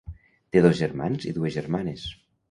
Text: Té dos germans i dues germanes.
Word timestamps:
Té 0.55 0.61
dos 0.65 0.79
germans 0.79 1.27
i 1.31 1.33
dues 1.35 1.53
germanes. 1.57 2.07